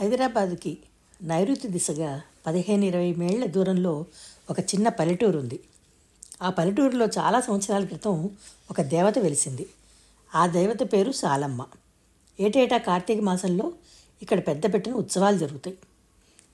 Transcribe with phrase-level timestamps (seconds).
[0.00, 0.78] హైదరాబాద్కి
[1.22, 4.06] నైరుతి దిశగా పదిహేను ఇరవై మేళ్ళ దూరంలో
[4.50, 5.60] ఒక చిన్న పల్లెటూరు ఉంది
[6.42, 8.30] ఆ పల్లెటూరులో చాలా సంవత్సరాల క్రితం
[8.70, 9.66] ఒక దేవత వెలిసింది.
[10.34, 11.66] ఆ దేవత పేరు సాలమ్మ.
[12.40, 13.72] ఏటేటా కార్తీక మాసంలో
[14.22, 15.76] ఇక్కడ పెద్ద పెట్టిన ఉత్సవాలు జరుగుతాయి.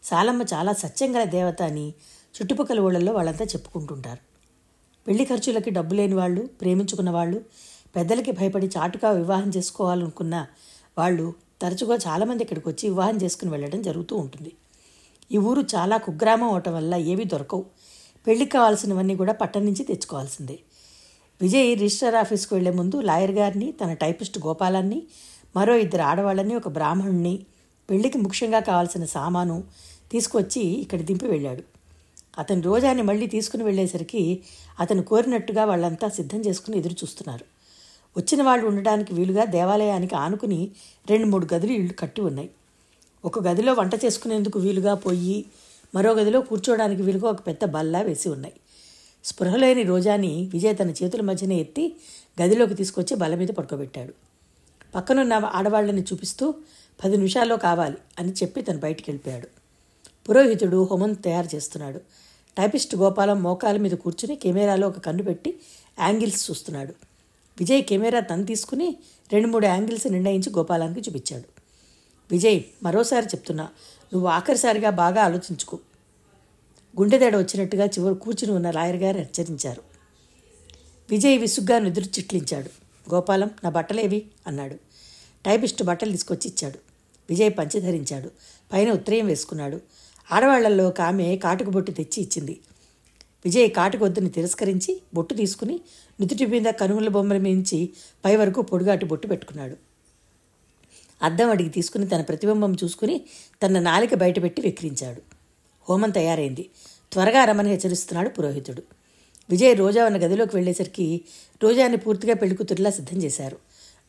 [0.03, 1.95] సాలమ్మ చాలా సత్యంగల దేవత అని
[2.35, 4.21] చుట్టుపక్కల ఊళ్ళల్లో వాళ్ళంతా చెప్పుకుంటుంటారు.
[5.07, 7.41] పెళ్ళి ఖర్చులకి డబ్బు లేని వాళ్ళు ప్రేమించుకున్న వాళ్ళు
[7.97, 10.47] పెద్దలకి భయపడి చాటుగా వివాహం చేసుకోవాలనుకున్న
[10.99, 14.53] వాళ్ళు తరచుగా చాలామంది ఇక్కడికి వచ్చి వివాహం చేసుకుని వెళ్ళడం జరుగుతూ ఉంటుంది.
[15.33, 17.65] ఈ ఊరు చాలా కుగ్రామం అవటం వల్ల ఏవి దొరకవు.
[18.27, 20.59] పెళ్ళికి కావాల్సినవన్నీ కూడా పట్టణం నుంచి తెచ్చుకోవాల్సిందే.
[21.43, 25.03] విజయ్ రిజిస్టర్ ఆఫీస్కి వెళ్ళే ముందు లాయర్ గారిని తన టైపిస్ట్ గోపాలాన్ని
[25.57, 27.47] మరో ఇద్దరు ఆడవాళ్ళని ఒక బ్రాహ్మణుని
[27.91, 29.65] పెళ్ళికి ముఖ్యంగా కావాల్సిన సామాను
[30.13, 31.63] తీసుకొచ్చి ఇక్కడ దింపి వెళ్ళాడు.
[32.39, 34.43] అతని రోజాని మళ్ళీ తీసుకుని వెళ్ళేసరికి
[34.81, 37.54] అతను కోరినట్టుగా వాళ్ళంతా సిద్ధం చేసుకుని ఎదురు చూస్తున్నారు
[38.17, 40.71] వచ్చిన వాళ్ళు ఉండడానికి వీలుగా దేవాలయానికి ఆనుకుని
[41.11, 42.51] రెండు మూడు గదులు ఇళ్ళు కట్టి ఉన్నాయి.
[43.25, 45.45] ఒక గదిలో వంట చేసుకునేందుకు వీలుగా పొయ్యి
[45.95, 48.55] మరో గదిలో కూర్చోవడానికి వీలుగా ఒక పెద్ద బల్లా వేసి ఉన్నాయి.
[49.25, 51.97] స్పృహలేని రోజాని విజయ్ తన చేతుల మధ్యన ఎత్తి
[52.43, 54.15] గదిలోకి తీసుకొచ్చి బల్ల మీద పడుకోబెట్టాడు.
[54.95, 56.55] పక్కనున్న ఆడవాళ్ళని చూపిస్తూ
[57.05, 59.49] పది నిమిషాల్లో కావాలి అని చెప్పి తను బయటికి వెళ్ళిపోయాడు.
[60.29, 61.99] పురోహితుడు హోమం తయారు చేస్తున్నాడు.
[62.59, 65.61] టైపిస్ట్ గోపాలం మోకాల మీద కూర్చుని కెమెరాలో ఒక కన్ను పెట్టి
[66.01, 67.14] యాంగిల్స్ చూస్తున్నాడు.
[67.59, 68.97] విజయ్ కెమెరా తను తీసుకుని
[69.33, 71.45] రెండు మూడు యాంగిల్స్ నిర్ణయించి గోపాలానికి చూపించాడు.
[72.31, 73.65] విజయ్ మరోసారి చెప్తున్నా
[74.13, 75.79] నువ్వు ఆఖరిసారిగా బాగా ఆలోచించుకో.
[77.01, 79.83] గుండెదడ వచ్చినట్టుగా చివరి కూర్చుని ఉన్న లాయర్ గారు హెచ్చరించారు.
[81.11, 82.71] విజయ్ విసుగ్గా నిద్ర చిట్లించాడు.
[83.15, 84.27] గోపాలం నా బట్టలేవి?
[84.47, 84.75] అన్నాడు.
[85.47, 86.79] టైపిస్ట్ బట్టలు తీసుకొచ్చి ఇచ్చాడు.
[87.31, 88.31] విజయ్ పంచి ధరించాడు.
[88.73, 89.81] పైన ఉత్తరయం వేసుకున్నాడు.
[90.33, 92.61] ఆడవాళ్ళలో ఒక ఆమె కాటుకు బొట్టు తెచ్చి ఇచ్చింది.
[93.45, 95.81] విజయ్ కాటుకు తిరస్కరించి బొట్టు తీసుకుని
[96.21, 97.91] నుదుటి మీద కనుమల బొమ్మల మించి
[98.25, 99.77] పై వరకు పొడుగాటి బొట్టు పెట్టుకున్నాడు.
[101.23, 103.21] అద్దం అడిగి తీసుకుని తన ప్రతిబింబం చూసుకుని
[103.63, 105.23] తన నాలిక బయటపెట్టి వెక్కిరించాడు.
[105.89, 106.71] హోమం తయారైంది.
[107.13, 108.83] త్వరగా రమని హెచ్చరిస్తున్నాడు పురోహితుడు.
[109.51, 111.21] విజయ్ రోజా ఉన్న గదిలోకి వెళ్ళేసరికి
[111.63, 113.57] రోజాని పూర్తిగా పెళ్ళికూతురిలా సిద్ధం చేశారు.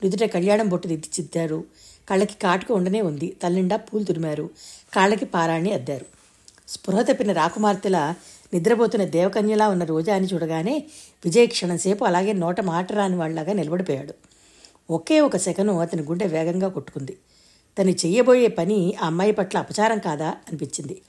[0.03, 1.63] నుదుట కళ్యాణం బొట్టు దిద్దిచ్చిద్దారు
[2.09, 3.37] కళ్ళకి కాటుక ఉండనే ఉంది.
[3.43, 4.49] తల్లిండా పూలు తురిమారు.
[4.93, 6.05] కాళ్ళకి పారాణి అద్దారు.
[6.67, 8.13] స్పృహ తప్పిన రాకుమార్తెల
[8.55, 10.83] నిద్రపోతున్న దేవకన్యలా ఉన్న రోజాని చూడగానే
[11.25, 14.13] విజయ్ క్షణంసేపు అలాగే నోట మాట రాని వాళ్ళలాగా నిలబడిపోయాడు.
[14.89, 17.17] ఒకే ఒక సెకను అతని గుండె వేగంగా కొట్టుకుంది.
[17.79, 21.01] తను చెయ్యబోయే పని ఆ అమ్మాయి పట్ల అపచారం కాదా అనిపించింది.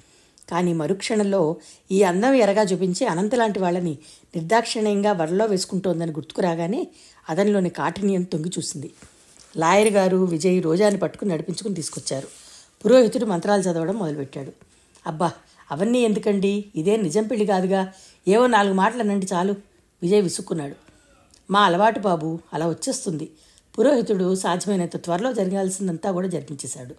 [0.50, 1.56] కానీ మరుక్షణంలో
[1.90, 3.98] ఈ అందం ఎరగా చూపించి అనంత లాంటి వాళ్ళని
[4.36, 6.88] నిర్దాక్షిణ్యంగా వరలో వేసుకుంటోందని గుర్తుకు రాగానే
[7.30, 8.90] అతనిలోని కాఠిన్యం తొంగి చూసింది.
[9.56, 12.28] లాయర్ గారు విజయ్ రోజాని పట్టుకుని నడిపించుకుని తీసుకొచ్చారు.
[12.84, 14.52] పురోహితుడు మంత్రాలు చదవడం మొదలుపెట్టాడు.
[15.06, 15.32] అబ్బా
[15.70, 16.64] అవన్నీ ఎందుకండి?
[16.76, 17.92] ఇదే నిజం పెళ్ళి కాదుగా.
[18.28, 19.54] ఏవో నాలుగు మాటలనండి చాలు.
[20.02, 20.74] విజయ్ విసుక్కున్నాడు.
[21.50, 23.30] మా అలవాటు బాబు అలా వచ్చేస్తుంది.
[23.78, 26.94] పురోహితుడు సాధ్యమైనంత త్వరలో జరగాల్సిందంతా కూడా జరిపించేశాడు.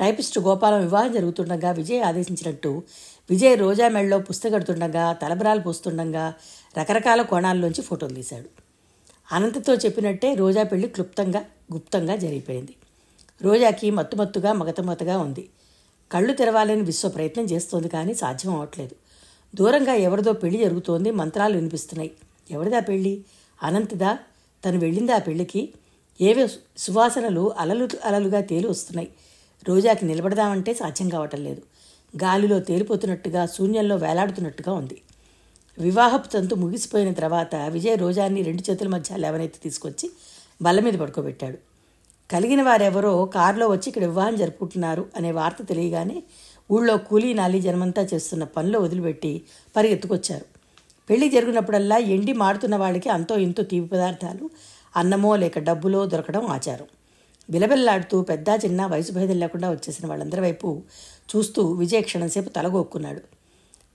[0.00, 2.82] టైపిస్ట్ గోపాలం వివాహం జరుగుతుండగా విజయ్ ఆదేశించినట్టు
[3.30, 6.34] విజయ్ రోజా మెళ్ళలో పుస్తకడుతుండగా తలబరాలు పోస్తుండగా
[6.78, 8.48] రకరకాల కోణాల్లోంచి ఫోటోలు తీశాడు.
[9.32, 12.74] అనంతతో చెప్పినట్టే రోజా పెళ్ళి క్లుప్తంగా గుప్తంగా జరిగిపోయింది.
[13.42, 15.48] రోజాకి మత్తుమత్తుగా మగతమతగా ఉంది.
[16.12, 18.96] కళ్ళు తెరవాలని విశ్వ ప్రయత్నం చేస్తోంది కానీ సాధ్యం అవ్వట్లేదు
[19.54, 22.10] దూరంగా ఎవరిదో పెళ్ళి జరుగుతోంది మంత్రాలు వినిపిస్తున్నాయి.
[22.50, 23.24] ఎవరిదా పెళ్ళి
[23.62, 24.18] అనంతదా?
[24.64, 25.72] తను వెళ్ళింది ఆ పెళ్ళికి?
[26.20, 29.08] ఏవే సువాసనలు అలలు అలలుగా తేలి వస్తున్నాయి.
[29.68, 31.62] రోజాకి నిలబడదామంటే సాధ్యం కావటం లేదు.
[32.22, 35.02] గాలిలో తేలిపోతున్నట్టుగా శూన్యంలో వేలాడుతున్నట్టుగా ఉంది.
[35.78, 40.10] వివాహపు తంతు ముగిసిపోయిన తర్వాత విజయ్ రోజాన్ని రెండు చేతుల మధ్య లేవనెత్తి తీసుకొచ్చి
[40.62, 41.58] బల్ల మీద పడుకోబెట్టాడు.
[42.32, 46.22] కలిగిన వారెవరో కారులో వచ్చి ఇక్కడ వివాహం జరుపుకుంటున్నారు అనే వార్త తెలియగానే
[46.70, 49.42] ఊళ్ళో కూలీ నాలి జనమంతా చేస్తున్న పనులు వదిలిపెట్టి
[49.76, 50.44] పరిగెత్తుకొచ్చారు.
[51.10, 54.50] పెళ్ళి జరిగినప్పుడల్లా ఎండి మాడుతున్న వాళ్ళకి అంతో ఇంతో తీపి పదార్థాలు
[54.96, 56.86] అన్నమో లేక డబ్బులో దొరకడం ఆచారం.
[57.50, 60.82] బిలబిల్లాడుతూ పెద్ద చిన్న వయసు భేదం లేకుండా వచ్చేసిన వాళ్ళందరి వైపు
[61.36, 63.20] చూస్తూ విజయ క్షణంసేపు తలగొక్కున్నాడు.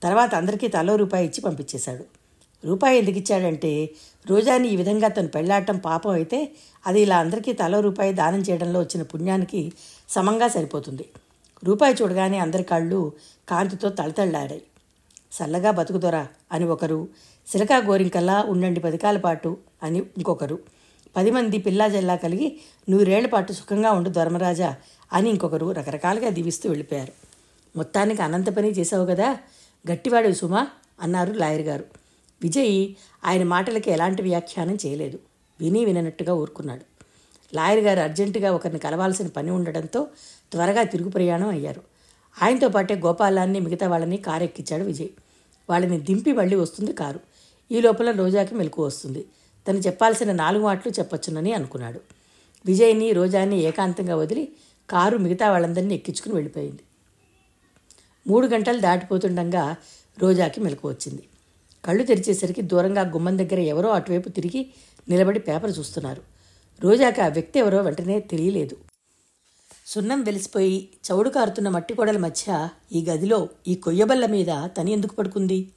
[0.03, 2.20] తర్వాత అందరికీ తలో రూపాయి ఇచ్చి పంపించేశాడు.
[2.66, 3.89] రూపాయి ఎందుకు ఇచ్చాడంటే
[4.29, 6.39] రోజాని ఈ విధంగా తను పెళ్ళాడటం పాపం అయితే
[6.88, 9.71] అది ఇలా అందరికీ తలో రూపాయి దానం చేయడంలో వచ్చిన పుణ్యానికి
[10.09, 11.06] సమంగా సరిపోతుంది.
[11.63, 13.13] రూపాయి చూడగానే అందరి కాళ్ళు
[13.50, 14.63] కాంతితో తళతళ్ళాడాయి
[15.36, 17.07] చల్లగా బతుకుదొరా అని ఒకరు
[17.47, 20.59] సిలకా గోరింకల్లా ఉండండి పదికాల పాటు అని ఇంకొకరు
[21.15, 22.59] పది మంది పిల్లా జల్లా కలిగి
[22.89, 24.75] నూరేళ్ళ పాటు సుఖంగా ఉండు ధర్మరాజా
[25.13, 27.13] అని ఇంకొకరు రకరకాలుగా దీవిస్తూ వెళ్ళిపోయారు.
[27.75, 29.39] మొత్తానికి అనంత పని చేసావు కదా
[29.91, 30.68] గట్టివాడు సుమా
[31.01, 32.00] అన్నారు లాయర్ గారు.
[32.43, 32.93] విజయ్
[33.25, 35.19] ఆయన మాటలకి ఎలాంటి వ్యాఖ్యానం చేయలేదు.
[35.59, 36.81] విని విననట్టుగా ఊరుకున్నాడు.
[37.55, 40.07] లాయర్ గారు అర్జెంటుగా ఒకరిని కలవాల్సిన పని ఉండడంతో
[40.51, 41.81] త్వరగా తిరుగు ప్రయాణం అయ్యారు.
[42.43, 45.09] ఆయనతో పాటే గోపాలాన్ని మిగతా వాళ్ళని కారు ఎక్కించాడు విజయ్.
[45.69, 47.19] వాళ్ళని దింపి మళ్ళీ వస్తుంది కారు.
[47.71, 49.25] ఈ లోపల రోజాకి మెలకు వస్తుంది.
[49.67, 52.01] తను చెప్పాల్సిన నాలుగు మాటలు చెప్పొచ్చునని అనుకున్నాడు.
[52.65, 54.51] విజయ్ని రోజాని ఏకాంతంగా వదిలి
[54.89, 56.81] కారు మిగతా వాళ్ళందరినీ ఎక్కించుకుని వెళ్ళిపోయింది.
[58.27, 59.75] మూడు గంటలు దాటిపోతుండగా
[60.19, 61.23] రోజాకి మెలకు వచ్చింది.
[61.86, 64.74] కళ్ళు తెరిచేసరికి దూరంగా గుమ్మం దగ్గర ఎవరో అటువైపు తిరిగి
[65.10, 66.22] నిలబడి పేపర్ చూస్తున్నారు.
[66.81, 68.78] రోజాకి ఆ వ్యక్తి ఎవరో వెంటనే తెలియలేదు.
[69.86, 75.72] సున్నం వెలిసిపోయి చౌడు కారుతున్న మట్టి గోడల మధ్య ఈ గదిలో ఈ కొయ్యబల్ల మీద తని ఎందుకు పడుకుంది?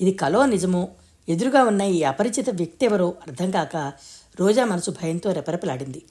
[0.00, 0.88] ఇది కలో నిజమో?
[1.28, 3.92] ఎదురుగా ఉన్న ఈ అపరిచిత వ్యక్తి ఎవరో అర్థం కాక
[4.40, 6.02] రోజా మనసు భయంతో రెపరెపలాడింది.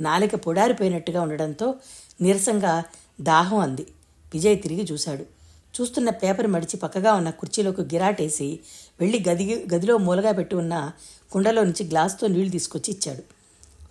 [0.00, 1.74] నాలిక పొడారిపోయినట్టుగా ఉండడంతో
[2.20, 2.84] నీరసంగా
[3.20, 3.86] దాహం అంది.
[4.34, 5.37] విజయ్ తిరిగి చూశాడు.
[5.74, 8.60] చూస్తున్న పేపర్ మడిచి పక్కగా ఉన్న కుర్చీలోకి గిరాటేసి
[9.00, 10.92] వెళ్ళి గది గదిలో మూలగా పెట్టి ఉన్న
[11.32, 13.22] కుండలో నుంచి గ్లాస్తో నీళ్ళు తీసుకొచ్చి ఇచ్చాడు.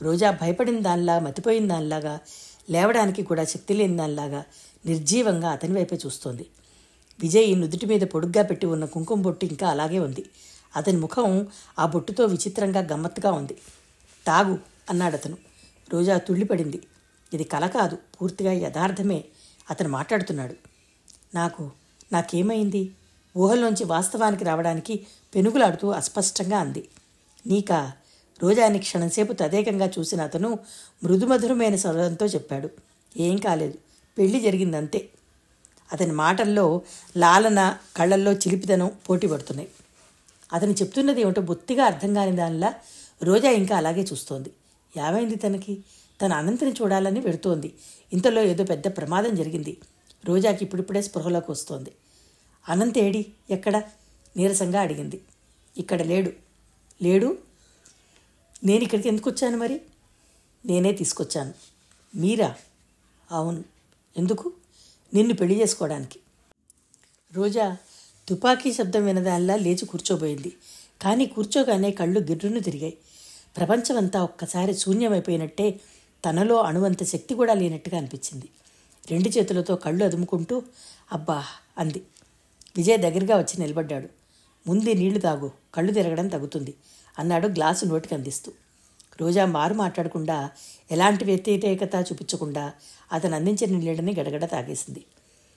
[0.03, 2.19] రోజా భయపడిన దానిలా మతిపోయిన దానిలాగా
[2.69, 4.44] లేవడానికి కూడా శక్తి లేని దానిలాగా
[4.85, 6.45] నిర్జీవంగా అతని వైపే చూస్తోంది.
[7.19, 10.25] విజయ్ నుదుటి మీద పొడుగ్గా పెట్టి ఉన్న కుంకుమ బొట్టు ఇంకా అలాగే ఉంది.
[10.75, 11.47] అతని ముఖం
[11.80, 13.56] ఆ బొట్టుతో విచిత్రంగా గమ్మత్తుగా ఉంది.
[14.27, 14.59] తాగు
[14.89, 15.38] అన్నాడు అతను.
[15.94, 16.81] రోజా తుళ్ళిపడింది
[17.33, 19.23] ఇది కల కాదు పూర్తిగా యథార్థమే
[19.69, 20.56] అతను మాట్లాడుతున్నాడు.
[21.35, 21.71] నాకు
[22.13, 22.91] నాకేమైంది?
[23.38, 26.88] ఊహల్లోంచి వాస్తవానికి రావడానికి పెనుగులాడుతూ అస్పష్టంగా అంది.
[27.47, 27.91] నీకా?
[28.44, 30.59] రోజాని క్షణంసేపు తదేకంగా చూసిన అతను
[31.03, 32.69] మృదుమధురమైన స్వరంతో చెప్పాడు.
[33.18, 33.74] ఏం కాలేదు.
[34.18, 35.09] పెళ్ళి జరిగిందంతే.
[35.94, 36.81] అతని మాటల్లో
[37.18, 39.69] లాలన కళ్ళల్లో చిలిపిదనం పోటీ పడుతున్నాయి.
[40.53, 42.73] అతను చెప్తున్నది ఏమిటో బొత్తిగా అర్థం కాని దానిలా
[43.23, 44.51] రోజా ఇంకా అలాగే చూస్తోంది.
[44.97, 45.83] ఏమైంది తనకి?
[46.25, 47.73] తన అనంతని చూడాలని పెడుతోంది
[48.13, 49.77] ఇంతలో ఏదో పెద్ద ప్రమాదం జరిగింది.
[50.25, 51.92] రోజాకి ఇప్పుడిప్పుడే స్పృహలోకి వస్తోంది.
[52.69, 53.25] అనంత్ ఏడి?
[53.50, 53.84] ఎక్కడ?
[54.38, 55.22] నీరసంగా అడిగింది.
[55.78, 56.31] ఇక్కడ లేడు.
[57.02, 57.38] లేడు?
[58.64, 59.81] నేను ఇక్కడికి ఎందుకు వచ్చాను మరి?
[60.66, 61.54] నేనే తీసుకొచ్చాను.
[62.16, 62.56] మీరా?
[63.31, 63.64] అవును.
[64.18, 64.54] ఎందుకు?
[65.14, 66.19] నిన్ను పెళ్ళి చేసుకోవడానికి.
[67.34, 67.78] రోజా
[68.28, 70.54] తుపాకీ శబ్దం వినదానిలా లేచి కూర్చోబోయింది.
[71.02, 72.98] కానీ కూర్చోగానే కళ్ళు గిర్రును తిరిగాయి.
[73.58, 75.80] ప్రపంచమంతా ఒక్కసారి శూన్యమైపోయినట్టే
[76.25, 78.50] తనలో అణువంత శక్తి కూడా లేనట్టుగా అనిపించింది.
[79.12, 80.63] రెండు చేతులతో కళ్ళు అదుముకుంటూ
[81.12, 81.44] అబ్బా
[81.77, 82.04] అంది.
[82.77, 84.09] విజయ్ దగ్గరగా వచ్చి నిలబడ్డాడు.
[84.68, 86.74] ముందు నీళ్ళు తాగు కళ్ళు తిరగడం తగ్గుతుంది
[87.19, 88.51] అన్నాడు గ్లాసు నోటికి అందిస్తూ.
[89.21, 90.50] రోజా మారు మాట్లాడకుండా
[90.92, 92.74] ఎలాంటి వ్యతిరేకత చూపించకుండా
[93.13, 95.06] అతను అందించిన నీళ్ళని గడగడ తాగేసింది.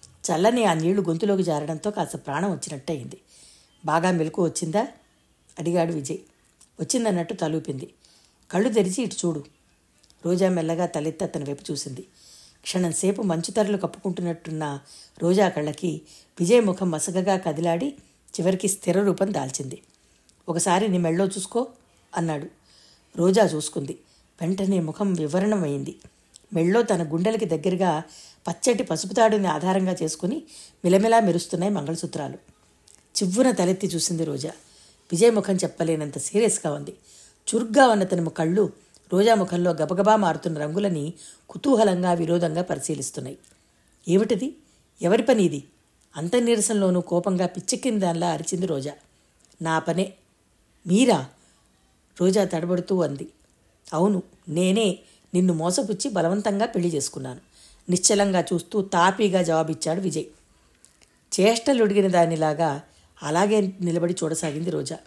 [0.09, 3.21] చల్లని ఆ నీళ్ళు గొంతులోకి జారడంతో కాస్త ప్రాణం వచ్చినట్టయింది.
[3.85, 4.89] బాగా మెలకు వచ్చిందా?
[5.59, 6.19] అడిగాడు విజయ్.
[6.81, 7.95] వచ్చిందన్నట్టు తలూపింది.
[8.51, 9.45] కళ్ళు తెరిచి ఇటు చూడు.
[10.27, 12.07] రోజా మెల్లగా తలెత్తి అతని వైపు చూసింది.
[12.63, 14.81] క్షణంసేపు మంచుతరలు కప్పుకుంటున్నట్టున్న
[15.23, 16.03] రోజా కళ్ళకి
[16.41, 17.95] విజయ్ ముఖం మసగగా కదిలాడి
[18.31, 19.83] చివరికి స్థిర రూపం దాల్చింది.
[20.49, 21.67] ఒకసారి నీ మెళ్ళో చూసుకో
[22.17, 22.47] అన్నాడు.
[23.17, 23.99] రోజా చూసుకుంది.
[24.41, 25.99] వెంటనే ముఖం వివరణమైంది.
[26.55, 28.03] మెళ్ళో తన గుండెలకి దగ్గరగా
[28.49, 30.43] పచ్చటి పసుపు తాడుని ఆధారంగా చేసుకుని
[30.85, 32.35] మిలమిలా మెరుస్తున్నాయి మంగళసూత్రాలు.
[32.91, 34.51] చివ్వున తలెత్తి చూసింది రోజా.
[35.13, 36.97] విజయ్ ముఖం చెప్పలేనంత సీరియస్గా ఉంది.
[37.55, 38.73] చురుగ్గా ఉన్న తన కళ్ళు
[39.13, 41.13] రోజా ముఖంలో గబగబా మారుతున్న రంగులని
[41.49, 43.39] కుతూహలంగా విరోధంగా పరిశీలిస్తున్నాయి.
[44.09, 44.57] ఏమిటిది?
[45.03, 45.65] ఎవరి పని ఇది?
[46.17, 48.93] అంత నీరసంలోనూ కోపంగా పిచ్చెక్కిన దానిలా అరిచింది రోజా.
[49.63, 50.13] నా పనే.
[50.87, 51.27] మీరా?
[52.21, 53.29] రోజా తడబడుతూ అంది.
[53.93, 54.99] అవును నేనే
[55.35, 57.41] నిన్ను మోసపుచ్చి బలవంతంగా పెళ్ళి చేసుకున్నాను.
[57.91, 60.25] నిశ్చలంగా చూస్తూ తాపీగా జవాబిచ్చాడు విజయ్.
[61.41, 62.83] చేష్టలుడిగిన దానిలాగా
[63.23, 64.99] అలాగే నిలబడి చూడసాగింది రోజా.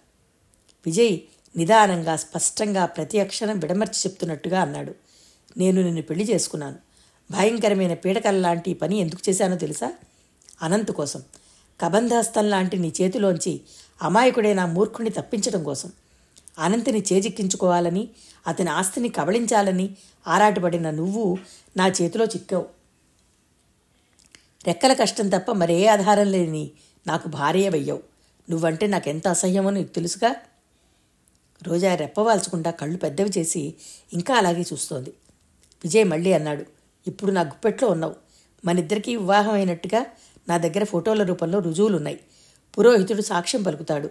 [0.85, 1.19] విజయ్
[1.57, 4.95] నిదానంగా స్పష్టంగా ప్రతి అక్షరం విడమర్చి చెప్తున్నట్టుగా అన్నాడు.
[5.57, 6.75] నేను నిన్ను పెళ్ళి చేసుకున్నాను.
[7.31, 9.93] భయంకరమైన పీడకల లాంటి పని ఎందుకు చేశానో తెలుసా?
[10.61, 11.23] అనంత్ కోసం.
[11.81, 13.61] కబంధాస్తం లాంటి నీ చేతిలోంచి
[14.01, 15.91] అమాయకుడైన మూర్ఖుణ్ణి తప్పించడం కోసం.
[16.59, 18.09] అనంతిని చేజిక్కించుకోవాలని
[18.47, 19.95] అతని ఆస్తిని కబళించాలని
[20.27, 21.37] ఆరాటపడిన నువ్వు
[21.77, 22.65] నా చేతిలో చిక్కావు.
[24.67, 26.71] రెక్కల కష్టం తప్ప మరే ఆధారం లేని
[27.07, 27.99] నాకు భార్య వెయ్యవు
[28.49, 30.35] నువ్వంటే నాకెంత అసహ్యమో నీకు తెలుసుగా?
[31.67, 33.73] రోజా రెప్పవాల్చకుండా కళ్ళు పెద్దవి చేసి
[34.13, 35.09] ఇంకా అలాగే చూస్తోంది.
[35.83, 36.65] విజయ్ మళ్ళీ అన్నాడు
[37.07, 38.15] ఇప్పుడు నా గుప్పెట్లో ఉన్నావు.
[38.65, 40.05] మనిద్దరికీ వివాహం అయినట్టుగా
[40.49, 42.19] నా దగ్గర ఫోటోల రూపంలో రుజువులున్నాయి.
[42.77, 44.09] పురోహితుడు సాక్ష్యం పలుకుతాడు.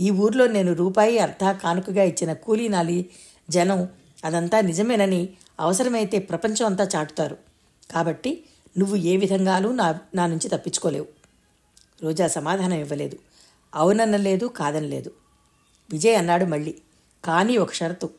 [0.00, 3.10] ఈ ఊర్లో నేను రూపాయి అర్థ కానుకగా ఇచ్చిన కూలీనాలి
[3.50, 3.88] జనం
[4.24, 5.28] అదంతా నిజమేనని
[5.60, 7.36] అవసరమైతే ప్రపంచం అంతా చాటుతారు.
[7.90, 8.44] కాబట్టి
[8.78, 11.06] నువ్వు ఏ విధంగానూ నా నా నుంచి తప్పించుకోలేవు.
[12.02, 13.18] రోజా సమాధానం ఇవ్వలేదు.
[13.74, 15.10] అవుననలేదు కాదనలేదు.
[15.90, 16.74] విజయ్ అన్నాడు మళ్ళీ
[17.24, 18.10] కానీ ఒక షరతు.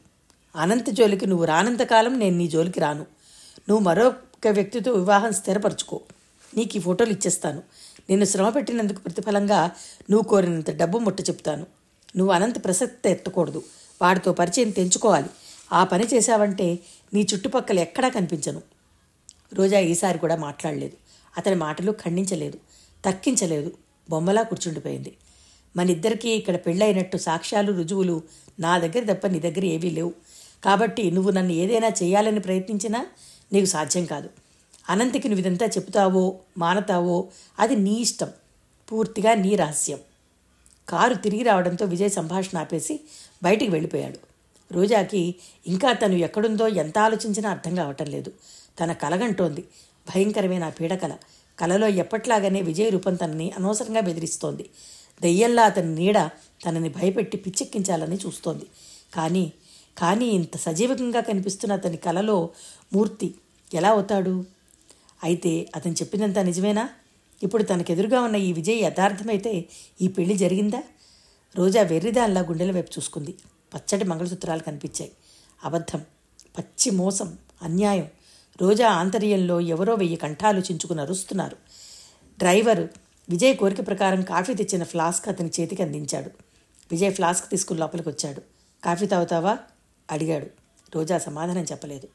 [0.56, 3.06] అనంత జోలికి నువ్వు రానంతకాలం నేను నీ జోలికి రాను.
[3.70, 6.02] నువ్వు మరొక వ్యక్తితో వివాహం స్థిరపరచుకో.
[6.58, 7.64] నీకు ఈ ఫోటోలు ఇచ్చేస్తాను.
[8.10, 9.72] నిన్ను శ్రమ పెట్టినందుకు ప్రతిఫలంగా
[10.12, 11.66] నువ్వు కోరినంత డబ్బు ముట్ట చెప్తాను.
[12.18, 13.64] నువ్వు అనంత ప్రసక్తి ఎత్తకూడదు.
[14.02, 15.30] వాడితో పరిచయం తెంచుకోవాలి.
[15.74, 16.80] ఆ పని చేశావంటే
[17.14, 18.62] నీ చుట్టుపక్కల ఎక్కడా కనిపించను.
[19.54, 20.98] రోజా ఈసారి కూడా మాట్లాడలేదు.
[21.38, 22.58] అతని మాటలు ఖండించలేదు.
[23.06, 23.72] తక్కించలేదు.
[24.10, 25.18] బొమ్మలా కూర్చుండిపోయింది.
[25.76, 28.24] మనిద్దరికీ ఇక్కడ పెళ్ళైనట్టు సాక్ష్యాలు రుజువులు
[28.60, 30.14] నా దగ్గర తప్ప నీ దగ్గర ఏవీ లేవు.
[30.64, 33.08] కాబట్టి నువ్వు నన్ను ఏదైనా చేయాలని ప్రయత్నించినా
[33.54, 34.30] నీకు సాధ్యం కాదు.
[34.90, 37.28] అనంతకి నువ్వు ఇదంతా చెబుతావో మానతావో
[37.60, 38.30] అది నీ ఇష్టం.
[38.92, 40.00] పూర్తిగా నీ రహస్యం.
[40.90, 43.00] కారు తిరిగి రావడంతో విజయ్ సంభాషణ ఆపేసి
[43.44, 44.20] బయటికి వెళ్ళిపోయాడు.
[44.74, 45.36] రోజాకి
[45.68, 48.32] ఇంకా తను ఎక్కడుందో ఎంత ఆలోచించినా అర్థం కావటం లేదు.
[48.80, 49.62] తన కలగంటోంది.
[50.16, 51.18] భయంకరమైన పీడకల.
[51.60, 54.70] కలలో ఎప్పట్లాగానే విజయ్ రూపం తనని అనవసరంగా బెదిరిస్తోంది.
[55.22, 56.30] దెయ్యల్లా అతని నీడ
[56.66, 58.66] తనని భయపెట్టి పిచ్చెక్కించాలని చూస్తోంది.
[59.14, 59.54] కానీ
[59.98, 62.50] కానీ ఇంత సజీవకంగా కనిపిస్తున్న అతని కలలో
[62.94, 63.36] మూర్తి
[63.74, 64.46] ఎలా అవుతాడు?
[65.24, 66.90] అయితే అతను చెప్పినంత నిజమేనా?
[67.44, 69.66] ఇప్పుడు తనకెదురుగా ఉన్న ఈ విజయ్ యథార్థమైతే
[70.02, 70.84] ఈ పెళ్ళి జరిగిందా?
[71.56, 73.36] రోజా వెర్రిదాన్లా గుండెల వైపు చూసుకుంది.
[73.74, 75.12] పచ్చటి మంగళసూత్రాలు కనిపించాయి.
[75.64, 76.02] అబద్ధం
[76.58, 78.08] పచ్చి మోసం అన్యాయం.
[78.62, 81.58] రోజా ఆంతర్యంలో ఎవరో వెయ్యి కంఠాలు చించుకుని అరుస్తున్నారు.
[82.38, 82.90] డ్రైవరు
[83.30, 86.30] విజయ్ కోరిక ప్రకారం కాఫీ తెచ్చిన ఫ్లాస్క్ అతని చేతికి అందించాడు.
[86.92, 88.42] విజయ్ ఫ్లాస్క్ తీసుకుని లోపలికి వచ్చాడు
[88.84, 89.58] కాఫీ తాగుతావా?
[90.12, 90.48] అడిగాడు.
[90.96, 92.08] రోజా సమాధానం చెప్పలేదు.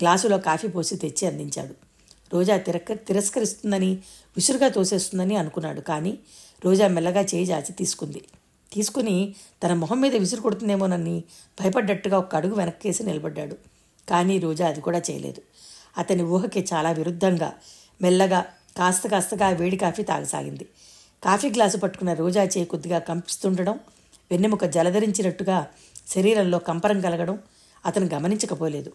[0.00, 1.74] గ్లాసులో కాఫీ పోసి తెచ్చి అందించాడు.
[2.32, 3.94] రోజా తిరక తిరస్కరిస్తుందని
[4.36, 5.80] విసురుగా తోసేస్తుందని అనుకున్నాడు.
[5.80, 6.18] కానీ
[6.64, 8.24] రోజా మెల్లగా చేయి జాచి తీసుకుంది.
[8.72, 9.34] తీసుకుని
[9.64, 11.24] తన మొహం మీద విసురు కొడుతుందేమోనని
[11.60, 13.56] భయపడ్డట్టుగా ఒక అడుగు వెనక్కేసి నిలబడ్డాడు.
[14.08, 15.42] కానీ రోజా అది కూడా చేయలేదు.
[15.98, 17.52] అతని ఊహకి చాలా విరుద్ధంగా
[18.02, 18.46] మెల్లగా
[18.78, 20.68] కాస్త కాస్తగా వేడి కాఫీ తాగసాగింది.
[21.24, 23.80] కాఫీ గ్లాసు పట్టుకున్న రోజా చేయి కొద్దిగా కంపిస్తుండడం
[24.30, 25.66] వెన్నెముక జలధరించినట్టుగా
[26.08, 27.38] శరీరంలో కంపరం కలగడం
[27.86, 28.92] అతను గమనించకపోలేదు.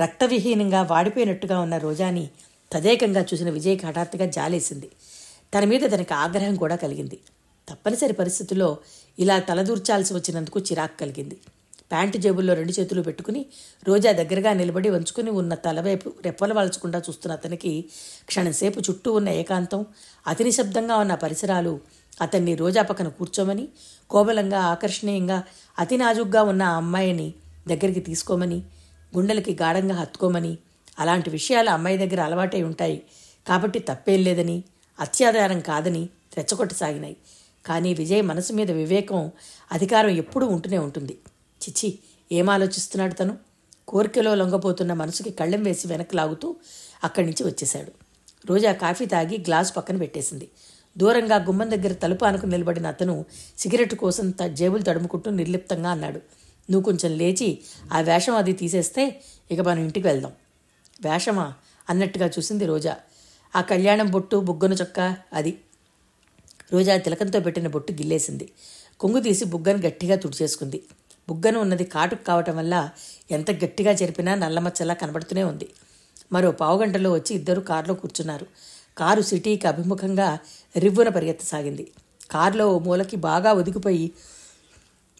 [0.00, 2.28] రక్తవిహీనంగా వాడిపోయినట్టుగా ఉన్న రోజాని
[2.72, 4.90] తదేకంగా చూసిన విజయ్కి హఠాత్తుగా జాలేసింది.
[5.54, 7.18] తన మీద తనకి ఆగ్రహం కూడా కలిగింది.
[7.68, 8.78] తప్పనిసరి పరిస్థితుల్లో
[9.18, 11.36] ఇలా తలదూర్చాల్సి వచ్చినందుకు చిరాకు కలిగింది.
[11.90, 13.46] ప్యాంటు జేబుల్లో రెండు చేతులు పెట్టుకుని
[13.88, 17.72] రోజా దగ్గరగా నిలబడి వంచుకుని ఉన్న తలవైపు రెప్పలు వాల్చకుండా చూస్తున్న అతనికి
[18.26, 19.86] క్షణంసేపు చుట్టూ ఉన్న ఏకాంతం
[20.26, 21.80] అతి నిశ్శబ్దంగా ఉన్న పరిసరాలు
[22.20, 23.68] అతన్ని రోజా పక్కన కూర్చోమని
[24.10, 25.42] కోబలంగా ఆకర్షణీయంగా
[25.78, 27.28] అతి నాజుగ్గా ఉన్న ఆ అమ్మాయిని
[27.68, 28.58] దగ్గరికి తీసుకోమని
[29.16, 30.58] గుండెలకి గాఢంగా హత్తుకోమని
[30.98, 33.02] అలాంటి విషయాలు అమ్మాయి దగ్గర అలవాటై ఉంటాయి.
[33.48, 34.64] కాబట్టి తప్పేం లేదని
[34.98, 37.16] అత్యాధారం కాదని రెచ్చగొట్టసాగినాయి.
[37.66, 39.20] కానీ విజయ్ మనసు మీద వివేకం
[39.72, 41.14] అధికారం ఎప్పుడూ ఉంటూనే ఉంటుంది.
[41.68, 41.98] చిచి
[42.32, 43.38] ఏం ఆలోచిస్తున్నాడు తను?
[43.88, 46.56] కోరికలో లొంగపోతున్న మనసుకి కళ్ళెం వేసి వెనక్కి లాగుతూ
[47.04, 47.92] అక్కడి నుంచి వచ్చేశాడు.
[48.46, 50.48] రోజా కాఫీ తాగి గ్లాసు పక్కన పెట్టేసింది.
[50.98, 53.24] దూరంగా గుమ్మం దగ్గర తలుపు ఆనుకుని నిలబడిన అతను
[53.58, 56.20] సిగరెట్ కోసం త జేబులు తడుముకుంటూ నిర్లిప్తంగా అన్నాడు.
[56.70, 57.58] నువ్వు కొంచెం లేచి
[57.92, 60.32] ఆ వేషం అది తీసేస్తే ఇక మనం ఇంటికి వెళ్దాం.
[61.10, 61.54] వేషమా?
[61.90, 62.96] అన్నట్టుగా చూసింది రోజా.
[63.56, 65.58] ఆ కళ్యాణం బొట్టు బుగ్గను చొక్క అది.
[66.72, 68.52] రోజా తిలకంతో పెట్టిన బొట్టు గిల్లేసింది.
[69.00, 70.82] కొంగు తీసి బుగ్గను గట్టిగా తుడిచేసుకుంది.
[71.28, 72.74] బుగ్గను ఉన్నది కాటుకు కావటం వల్ల
[73.30, 75.68] ఎంత గట్టిగా జరిపినా నల్లమచ్చలా కనబడుతూనే ఉంది.
[76.32, 78.46] మరో పావుగంటలో వచ్చి ఇద్దరు కారులో కూర్చున్నారు.
[78.98, 80.28] కారు సిటీకి అభిముఖంగా
[80.74, 81.84] రివ్వున పరిగెత్తసాగింది.
[82.30, 84.06] కారులో ఓ మూలకి బాగా ఒదిగిపోయి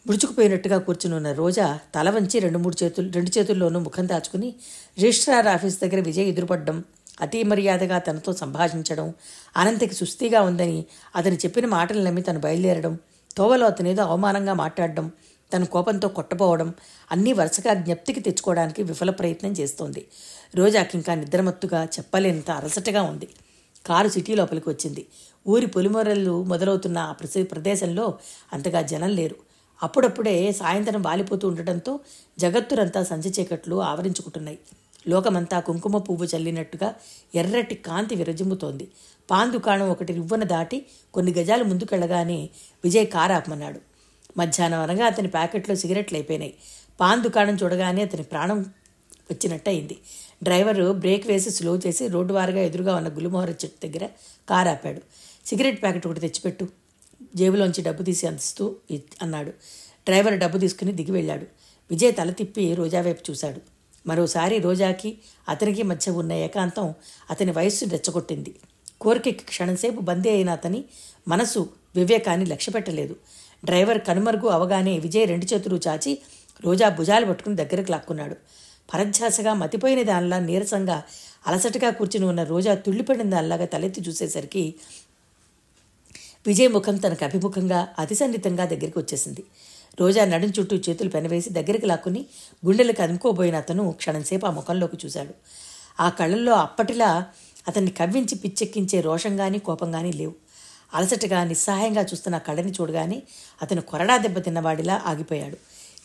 [0.05, 4.49] ముడుచుకుపోయినట్టుగా కూర్చుని ఉన్న రోజా తల వంచి రెండు మూడు చేతులు రెండు చేతుల్లోనూ ముఖం దాచుకుని
[4.97, 6.77] రిజిస్ట్రార్ ఆఫీస్ దగ్గర విజయ్ ఎదురుపడ్డం
[7.21, 9.13] అతి మర్యాదగా తనతో సంభాషించడం
[9.55, 10.85] అనంతకి సుస్థిగా ఉందని
[11.15, 12.93] అతను చెప్పిన మాటలు నమ్మి తను బయలుదేరడం
[13.35, 15.11] తోవలో అతనేదో అవమానంగా మాట్లాడడం
[15.53, 16.73] తన కోపంతో కొట్టపోవడం
[17.11, 20.07] అన్నీ వరుసగా జ్ఞప్తికి తెచ్చుకోవడానికి విఫల ప్రయత్నం చేస్తోంది.
[20.55, 23.27] రోజాకి ఇంకా నిద్రమత్తుగా చెప్పలేనంత అలసటగా ఉంది.
[23.85, 25.05] కారు సిటీ లోపలికి వచ్చింది.
[25.47, 28.17] ఊరి పొలిమొరలు మొదలవుతున్న ఆ ప్రసి- ప్రదేశంలో
[28.53, 29.35] అంతగా జనం లేరు.
[29.83, 31.99] అప్పుడప్పుడే సాయంత్రం వాలిపోతూ ఉండటంతో
[32.39, 34.59] జగత్తురంతా సంచి చీకట్లు ఆవరించుకుంటున్నాయి.
[35.07, 36.95] లోకమంతా కుంకుమ పువ్వు చల్లినట్టుగా
[37.35, 38.87] ఎర్రటి కాంతి విరజిమ్ముతోంది.
[39.31, 42.49] పాన్ దుకాణం ఒకటి రివ్వన దాటి కొన్ని గజాలు ముందుకెళ్ళగానే
[42.83, 43.94] విజయ్ కారు ఆపమన్నాడు
[44.37, 46.53] మధ్యాహ్నం అనగా అతని ప్యాకెట్లో సిగరెట్లు అయిపోయినాయి.
[46.99, 48.59] పాన్ దుకాణం చూడగానే అతని ప్రాణం
[49.31, 49.97] వచ్చినట్టయింది.
[50.43, 54.09] డ్రైవరు బ్రేక్ వేసి స్లో చేసి రోడ్డు వారుగా ఎదురుగా ఉన్న గులుమోహర చెట్టు దగ్గర
[54.49, 55.01] కారు ఆపాడు.
[55.47, 56.67] సిగరెట్ ప్యాకెట్ ఒకటి తెచ్చిపెట్టు
[57.35, 58.75] జేబులోంచి డబ్బు తీసి అందిస్తూ
[59.21, 59.49] అన్నాడు.
[60.05, 61.45] డ్రైవర్ డబ్బు తీసుకుని దిగి వెళ్ళాడు.
[61.91, 63.61] విజయ్ తల తిప్పి రోజా వైపు చూశాడు.
[64.07, 65.17] మరోసారి రోజాకి
[65.49, 66.93] అతనికి మధ్య ఉన్న ఏకాంతం
[67.31, 68.55] అతని వయస్సు రెచ్చగొట్టింది.
[69.01, 70.83] కోరికకి క్షణంసేపు బందీ అయిన అతని
[71.27, 73.15] మనసు వివేకాన్ని లక్ష్యపెట్టలేదు.
[73.65, 76.11] డ్రైవర్ కనుమరుగు అవగానే విజయ్ రెండు చేతులు చాచి
[76.65, 78.35] రోజా భుజాలు పట్టుకుని దగ్గరకు లాక్కున్నాడు.
[78.93, 80.97] పరధ్యాసగా మతిపోయిన దానిలా నీరసంగా
[81.47, 84.63] అలసటగా కూర్చుని ఉన్న రోజా తుళ్ళిపడిన దానిలాగా తలెత్తి చూసేసరికి
[86.47, 89.43] విజయ్ ముఖం తనకు అభిముఖంగా అతి సన్నిహితంగా దగ్గరికి వచ్చేసింది.
[89.99, 92.21] రోజా నడుం చుట్టూ చేతులు పెనవేసి దగ్గరికి లాక్కుని
[92.65, 95.33] గుండెలకు అనుకోబోయిన అతను క్షణంసేపు ఆ ముఖంలోకి చూశాడు.
[95.99, 97.09] ఆ కళ్ళల్లో అప్పటిలా
[97.67, 100.33] అతన్ని కవ్వించి పిచ్చెక్కించే రోషం కానీ కోపం కానీ లేవు.
[100.93, 103.23] అలసటగా నిస్సహాయంగా చూస్తున్న కళ్ళని చూడగానే
[103.61, 105.57] అతను కొరడా దెబ్బ తిన్నవాడిలా ఆగిపోయాడు.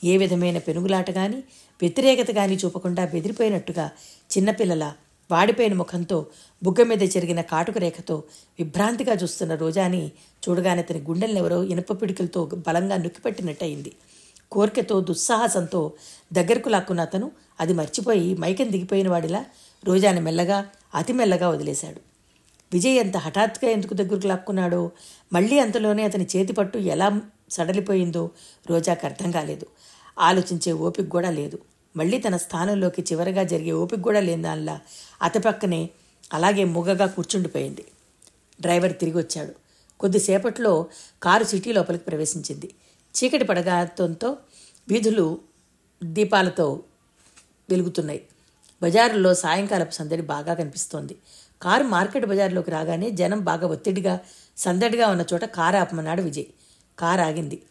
[0.04, 1.44] ఏ విధమైన పెనుగులాట కానీ
[1.82, 3.90] వ్యతిరేకత కానీ చూపకుండా బెదిరిపోయినట్టుగా
[4.30, 4.92] చిన్నపిల్లల
[5.30, 6.26] వాడిపోయిన ముఖంతో
[6.62, 8.22] బుగ్గ మీద చెరిగిన కాటుక రేఖతో
[8.58, 10.12] విభ్రాంతిగా చూస్తున్న రోజాని
[10.48, 13.92] చూడగానే అతని గుండెలనెవరో ఇనుప పిడికలతో బలంగా నొక్కిపెట్టినట్టయింది.
[14.50, 15.92] కోరికతో దుస్సాహసంతో
[16.32, 19.44] దగ్గరకు లాక్కున్న అతను అది మర్చిపోయి మైకం దిగిపోయిన వాడిలా
[19.84, 22.09] రోజాని మెల్లగా అతి మెల్లగా వదిలేశాడు.
[22.72, 24.90] విజయ్ ఎంత హఠాత్తుగా ఎందుకు దగ్గరకు లాక్కున్నాడో
[25.32, 28.30] మళ్ళీ అంతలోనే అతని చేతి పట్టు ఎలా సడలిపోయిందో
[28.70, 29.66] రోజాకు అర్థం కాలేదు.
[30.18, 31.58] ఆలోచించే ఓపిక కూడా లేదు.
[31.96, 34.80] మళ్ళీ తన స్థానంలోకి చివరగా జరిగే ఓపిక కూడా లేని దానిలా
[35.22, 35.90] అతి పక్కనే
[36.32, 37.84] అలాగే ముగ్గగా కూర్చుండిపోయింది.
[38.60, 39.52] డ్రైవర్ తిరిగి వచ్చాడు
[40.00, 40.86] కొద్దిసేపట్లో
[41.22, 42.68] కారు సిటీ లోపలికి ప్రవేశించింది.
[43.14, 44.36] చీకటి పడగాతంతో
[44.88, 45.26] వీధులు
[46.02, 46.82] దీపాలతో
[47.70, 48.20] వెలుగుతున్నాయి.
[48.82, 51.16] బజారులో సాయంకాలపు సందడి బాగా కనిపిస్తోంది.
[51.62, 54.18] కారు మార్కెట్ బజార్లోకి రాగానే జనం బాగా ఒత్తిడిగా
[54.56, 56.44] సందడిగా ఉన్న చోట కారు ఆపమన్నాడు విజయ్.
[56.98, 57.62] కారు ఆగింది.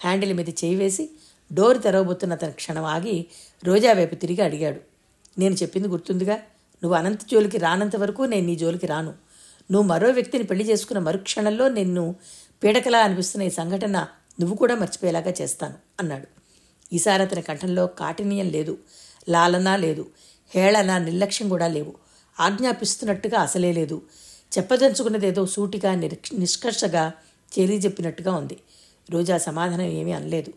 [0.00, 1.10] హ్యాండిల్ మీద చేయి వేసి
[1.52, 3.26] డోర్ తెరవబోతున్న తన క్షణం ఆగి
[3.64, 4.80] రోజా వైపు తిరిగి అడిగాడు.
[5.38, 6.34] నేను చెప్పింది గుర్తుందిగా?
[6.82, 9.12] నువ్వు అనంత జోలికి రానంత వరకు నేను నీ జోలికి రాను.
[9.70, 12.16] నువ్వు మరో వ్యక్తిని పెళ్ళి చేసుకున్న మరుక్షణంలో నిన్ను
[12.64, 14.06] పీడకలా అనిపిస్తున్న ఈ సంఘటన
[14.40, 16.26] నువ్వు కూడా మర్చిపోయేలాగా చేస్తాను అన్నాడు.
[16.92, 18.78] ఈసారి అతని కంఠంలో కాఠిన్యం లేదు
[19.28, 20.06] లాలన లేదు
[20.54, 22.05] హేళన నిర్లక్ష్యం కూడా లేవు.
[22.40, 24.02] ఆజ్ఞాపిస్తున్నట్టుగా అసలే లేదు.
[24.58, 27.12] చెప్పదలుచుకున్నదేదో సూటిగా నిష్కర్షగా
[27.58, 28.56] చెప్పినట్టుగా ఉంది.
[29.10, 30.52] రోజా సమాధానం ఏమీ అనలేదు.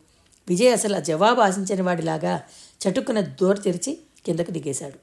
[0.48, 2.44] విజయ్ అసలు ఆ జవాబు ఆశించిన వాడిలాగా
[2.82, 5.00] చటుక్కున దోర తెరిచి కిందకు దిగేశాడు.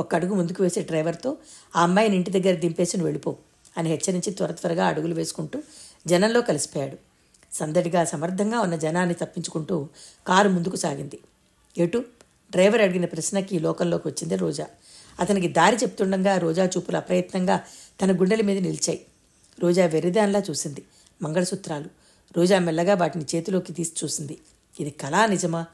[0.00, 1.36] ఒక్క అడుగు ముందుకు వేసే డ్రైవర్తో
[1.76, 3.36] ఆ అమ్మాయిని ఇంటి దగ్గర దింపేసి వెళ్ళిపో
[3.76, 5.62] అని హెచ్చరించి త్వర త్వరగా అడుగులు వేసుకుంటూ
[6.06, 6.96] జనంలో కలిసిపోయాడు.
[7.54, 9.88] సందడిగా సమర్థంగా ఉన్న జనాన్ని తప్పించుకుంటూ
[10.26, 11.18] కారు ముందుకు సాగింది.
[11.78, 12.04] ఎటు
[12.50, 14.66] డ్రైవర్ అడిగిన ప్రశ్నకి లోకల్లోకి వచ్చింది రోజా.
[15.20, 17.60] అతనికి దారి చెప్తుండగా రోజా చూపులు అప్రయత్నంగా
[18.02, 19.00] తన గుండెల మీద నిలిచాయి.
[19.60, 20.82] రోజా వెర్రిదాన్లా చూసింది.
[21.22, 21.84] మంగళసూత్రాలు.
[22.36, 24.38] రోజా మెల్లగా వాటిని చేతిలోకి తీసి చూసింది.
[24.80, 25.66] ఇది కళా నిజమా?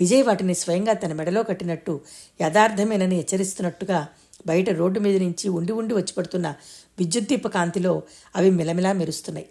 [0.00, 2.00] విజయ్ వాటిని స్వయంగా తన మెడలో కట్టినట్టు
[2.42, 4.08] యథార్థమేనని హెచ్చరిస్తున్నట్టుగా
[4.46, 6.54] బయట రోడ్డు మీద నుంచి ఉండి ఉండి వచ్చి పడుతున్న
[6.98, 8.02] విద్యుద్దీప కాంతిలో
[8.36, 9.46] అవి మిలమిలా మెరుస్తున్నాయి.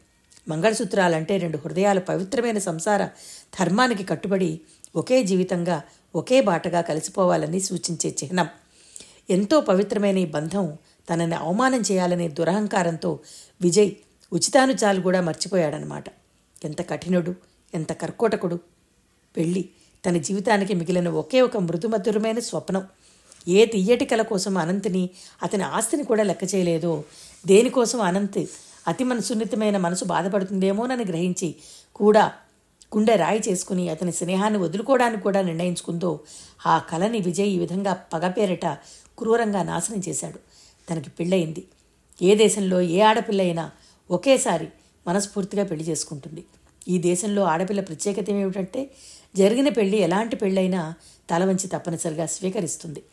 [0.47, 3.05] మంగళసూత్రాలంటే రెండు హృదయాలు పవిత్రమైన సంసార
[3.59, 4.61] ధర్మానికి కట్టుబడి
[4.95, 5.83] ఒకే జీవితంగా
[6.15, 8.47] ఒకే బాటగా కలిసిపోవాలని సూచించే చిహ్నం.
[9.29, 10.77] ఎంతో పవిత్రమైన ఈ బంధం
[11.09, 13.19] తనని అవమానం చేయాలనే దురహంకారంతో
[13.61, 13.91] విజయ్
[14.33, 16.03] ఉచితానుచాలు కూడా మర్చిపోయాడనమాట
[16.65, 17.35] ఎంత కఠినుడు
[17.73, 18.59] ఎంత కర్కోటకుడు.
[19.37, 19.69] పెళ్ళి
[20.05, 22.83] తన జీవితానికి మిగిలిన ఒకే ఒక మృదుమధురమైన స్వప్నం.
[23.47, 25.09] ఏ తియ్యటి కల కోసం అనంతిని
[25.43, 27.03] అతని ఆస్తిని కూడా లెక్క చేయలేదో
[27.47, 28.39] దేనికోసం అనంత్
[28.87, 31.55] అతి మన సున్నితమైన మనసు బాధపడుతుందేమోనని గ్రహించి
[31.95, 32.31] కూడా
[32.97, 36.19] గుండె రాయి చేసుకుని అతని స్నేహాన్ని వదులుకోవడానికి కూడా నిర్ణయించుకుందో
[36.65, 38.65] ఆ కళని విజయ్ ఈ విధంగా పగపేరట
[39.17, 40.39] క్రూరంగా నాశనం చేశాడు.
[40.89, 41.67] తనకి పెళ్ళయింది.
[42.21, 43.71] ఏ దేశంలో ఏ ఆడపిల్ల అయినా
[44.11, 44.67] ఒకేసారి
[45.07, 46.45] మనస్ఫూర్తిగా పెళ్ళి చేసుకుంటుంది.
[46.87, 48.91] ఈ దేశంలో ఆడపిల్ల ప్రత్యేకత ఏమిటంటే
[49.37, 50.93] జరిగిన పెళ్ళి ఎలాంటి పెళ్ళైనా
[51.29, 53.03] తల వంచి తప్పనిసరిగా స్వీకరిస్తుంది.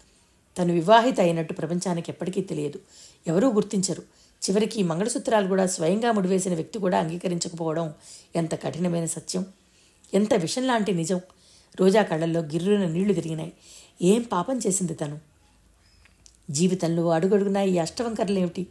[0.58, 2.78] తను వివాహిత అయినట్టు ప్రపంచానికి ఎప్పటికీ తెలియదు.
[3.26, 4.02] ఎవరూ గుర్తించరు.
[4.50, 7.94] చివరికి మంగళసూత్రాలు కూడా స్వయంగా ముడివేసిన వ్యక్తి కూడా అంగీకరించకపోవడం
[8.36, 9.46] ఎంత కఠినమైన సత్యం?
[10.14, 11.20] ఎంత విషం లాంటి నిజం.
[11.80, 13.52] రోజా కళ్ళల్లో గిర్రున నీళ్ళు తిరిగినాయి.
[14.02, 15.18] ఏం పాపం చేసింది తను?
[16.50, 18.66] జీవితంలో అడుగడుగునా ఈ అష్టవంకరలేమిటి?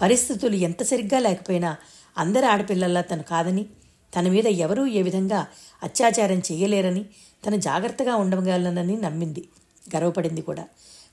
[0.00, 1.76] పరిస్థితులు ఎంత సరిగ్గా లేకపోయినా
[2.18, 3.64] అందరి ఆడపిల్లల్లా తను కాదని
[4.18, 5.46] తన మీద ఎవరూ ఏ విధంగా
[5.82, 7.04] అత్యాచారం చేయలేరని
[7.46, 9.48] తను జాగ్రత్తగా ఉండగలనని నమ్మింది.
[9.96, 10.64] గర్వపడింది కూడా.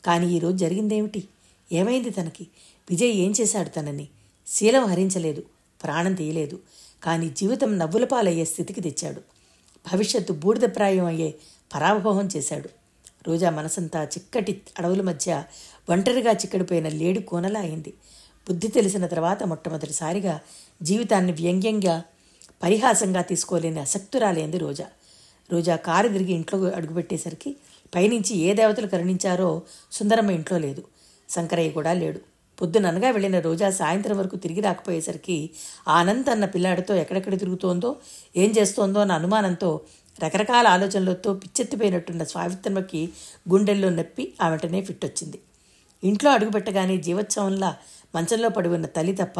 [0.06, 1.24] కానీ ఈరోజు జరిగిందేమిటి?
[1.72, 2.48] ఏమైంది తనకి?
[2.90, 4.08] విజయ్ ఏం చేశాడు తనని?
[4.48, 5.44] శీలం హరించలేదు.
[5.84, 6.60] ప్రాణం తీయలేదు.
[7.04, 9.35] కానీ జీవితం నవ్వుల పాలయ్యే స్థితికి తెచ్చాడు.
[9.92, 11.36] భవిష్యత్తు బూడిదప్రాయం అయ్యే
[11.76, 12.70] పరాభవం చేశాడు.
[13.28, 15.44] రోజా మనసంతా చిక్కటి అడవుల మధ్య
[15.90, 17.94] ఒంటరిగా చిక్కడిపోయిన లేడి కోనలా అయింది.
[18.50, 20.40] బుద్ధి తెలిసిన తర్వాత మొట్టమొదటిసారిగా
[20.82, 22.04] జీవితాన్ని వ్యంగ్యంగా
[22.64, 24.88] పరిహాసంగా తీసుకోలేని అసక్తురాలైంది రోజా.
[25.52, 27.56] రోజా కారు తిరిగి ఇంట్లో అడుగుపెట్టేసరికి
[27.96, 30.84] పైనుంచి ఏ దేవతలు కరుణించారో సుందరమ్మ ఇంట్లో లేదు.
[31.30, 32.35] శంకరయ్య కూడా లేడు.
[32.58, 35.38] పొద్దుననగా వెళ్ళిన రోజా సాయంత్రం వరకు తిరిగి రాకపోయేసరికి
[35.88, 37.96] ఆనంద్ అన్న పిల్లాడితో ఎక్కడెక్కడ తిరుగుతోందో
[38.36, 39.82] ఏం చేస్తోందో అన్న అనుమానంతో
[40.24, 43.02] రకరకాల ఆలోచనలతో పిచ్చెత్తిపోయినట్టున్న స్వామిత్రమకి
[43.50, 45.40] గుండెల్లో నొప్పి ఆ వెంటనే ఫిట్ వచ్చింది
[46.04, 47.78] ఇంట్లో అడుగుపెట్టగానే జీవోత్సవంలా
[48.16, 49.40] మంచంలో పడి ఉన్న తల్లి తప్ప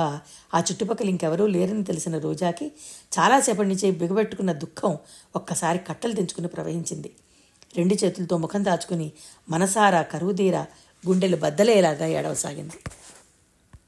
[0.54, 2.72] ఆ చుట్టుపక్కల ఇంకెవరూ లేరని తెలిసిన రోజాకి
[3.18, 4.98] చాలాసేపటి నుంచి బిగబెట్టుకున్న దుఃఖం
[5.36, 7.12] ఒక్కసారి కట్టలు తెంచుకుని ప్రవహించింది.
[7.78, 9.12] రెండు చేతులతో ముఖం దాచుకుని
[9.50, 10.64] మనసారా కరువుదీరా
[11.08, 12.78] గుండెలు బద్దలేలాగా ఏడవసాగింది.